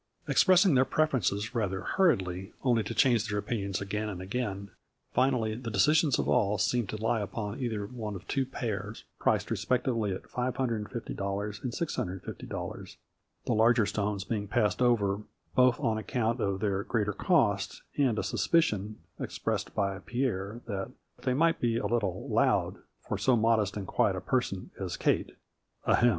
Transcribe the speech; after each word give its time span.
Expressing 0.27 0.73
their 0.73 0.83
preferences 0.83 1.53
rather 1.53 1.81
hurriedly, 1.81 2.53
only 2.63 2.81
to 2.81 2.95
change 2.95 3.27
their 3.27 3.37
opinions 3.37 3.79
again 3.79 4.09
and 4.09 4.19
again, 4.19 4.71
finally 5.13 5.53
the 5.53 5.69
de 5.69 5.77
cisions 5.77 6.17
of 6.17 6.27
all 6.27 6.57
seemed 6.57 6.89
to 6.89 6.95
lie 6.97 7.21
upon 7.21 7.59
either 7.59 7.85
one 7.85 8.15
of 8.15 8.27
two 8.27 8.43
pairs, 8.43 9.03
priced 9.19 9.51
respectively 9.51 10.11
at 10.11 10.23
$550 10.23 10.87
and 11.61 11.71
$650, 11.71 12.95
the 13.45 13.53
larger 13.53 13.85
stones 13.85 14.23
being 14.23 14.47
passed 14.47 14.81
over 14.81 15.21
both 15.53 15.79
on 15.79 15.99
ac 15.99 16.05
count 16.07 16.39
of 16.41 16.61
their 16.61 16.81
greater 16.81 17.13
cost 17.13 17.83
and 17.95 18.17
a 18.17 18.23
suspicion, 18.23 18.97
ex 19.19 19.37
pressed 19.37 19.75
by 19.75 19.99
Pierre, 19.99 20.61
that" 20.65 20.89
they 21.25 21.35
might 21.35 21.59
be 21.61 21.77
a 21.77 21.85
little' 21.85 22.27
loud' 22.27 22.77
for 23.07 23.19
so 23.19 23.35
modest 23.37 23.77
and 23.77 23.85
quiet 23.85 24.15
a 24.15 24.21
person 24.21 24.71
as 24.79 24.97
Kate, 24.97 25.35
ahem." 25.85 26.09